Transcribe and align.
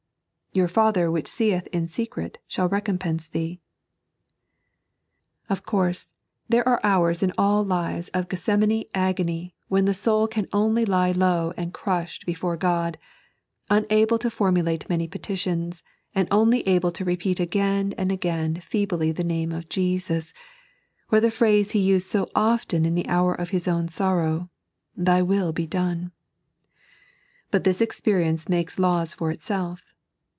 "Tour 0.61 0.67
Father 0.67 1.09
which 1.09 1.29
seeth 1.29 1.67
in 1.67 1.87
secret 1.87 2.37
shall 2.45 2.67
recompense 2.67 3.29
thee." 3.29 3.61
Of 5.47 5.63
course 5.65 6.09
there 6.49 6.67
are 6.67 6.81
hours 6.83 7.23
in 7.23 7.31
ell 7.37 7.63
lives 7.63 8.09
of 8.09 8.27
Gethsemane 8.27 8.67
3.n.iized 8.67 8.91
by 8.91 9.13
Google 9.13 9.13
114 9.15 9.15
The 9.15 9.15
Disciples' 9.15 9.15
Peatee. 9.15 9.21
agony 9.23 9.55
when 9.69 9.85
the 9.85 9.93
soul 9.93 10.27
can 10.27 10.47
only 10.51 10.83
lie 10.83 11.11
low 11.13 11.53
and 11.55 11.73
crushed 11.73 12.25
before 12.25 12.57
God, 12.57 12.97
unable 13.69 14.19
to 14.19 14.29
formulate 14.29 14.89
many 14.89 15.07
pefeitious, 15.07 15.83
and 16.13 16.27
only 16.29 16.67
able 16.67 16.91
to 16.91 17.05
repeat 17.05 17.39
again 17.39 17.93
and 17.97 18.11
again 18.11 18.55
feebly 18.55 19.13
the 19.13 19.23
name 19.23 19.53
of 19.53 19.69
Jesus, 19.69 20.33
or 21.09 21.21
the 21.21 21.31
phrase 21.31 21.71
He 21.71 21.79
used 21.79 22.07
so 22.07 22.29
often 22.35 22.83
in 22.85 22.95
the 22.95 23.07
hour 23.07 23.33
of 23.33 23.51
His 23.51 23.69
own 23.69 23.87
sorrow," 23.87 24.49
Thy 24.97 25.21
mill 25.21 25.53
be 25.53 25.65
dime." 25.65 26.11
But 27.51 27.63
this 27.63 27.79
experience 27.79 28.49
makes 28.49 28.77
laws 28.77 29.13
for 29.13 29.31
itself. 29.31 29.85